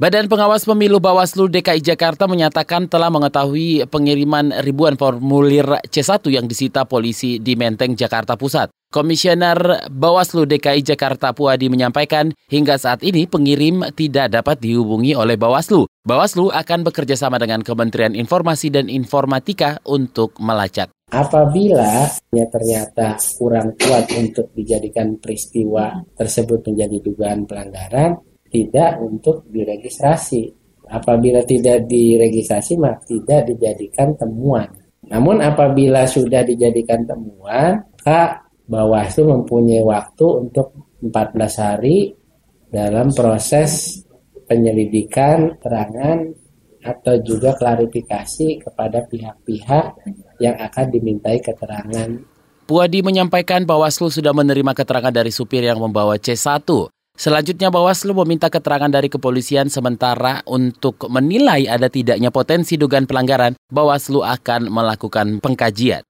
[0.00, 6.88] Badan Pengawas Pemilu Bawaslu DKI Jakarta menyatakan telah mengetahui pengiriman ribuan formulir C1 yang disita
[6.88, 8.72] polisi di Menteng, Jakarta Pusat.
[8.88, 15.84] Komisioner Bawaslu DKI Jakarta Puadi menyampaikan hingga saat ini pengirim tidak dapat dihubungi oleh Bawaslu.
[16.08, 20.88] Bawaslu akan bekerja sama dengan Kementerian Informasi dan Informatika untuk melacak.
[21.12, 30.50] Apabila ya ternyata kurang kuat untuk dijadikan peristiwa tersebut menjadi dugaan pelanggaran, tidak untuk diregistrasi.
[30.90, 34.66] Apabila tidak diregistrasi, maka tidak dijadikan temuan.
[35.06, 42.14] Namun apabila sudah dijadikan temuan, maka Bawaslu mempunyai waktu untuk 14 hari
[42.70, 44.02] dalam proses
[44.46, 46.30] penyelidikan, terangan,
[46.80, 49.84] atau juga klarifikasi kepada pihak-pihak
[50.40, 52.08] yang akan dimintai keterangan.
[52.70, 56.62] Puadi menyampaikan Bawaslu sudah menerima keterangan dari supir yang membawa C1.
[57.20, 64.24] Selanjutnya Bawaslu meminta keterangan dari kepolisian sementara untuk menilai ada tidaknya potensi dugaan pelanggaran, Bawaslu
[64.24, 66.00] akan melakukan pengkajian.